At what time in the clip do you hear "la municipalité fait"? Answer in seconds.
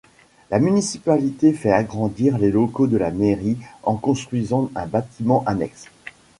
0.49-1.71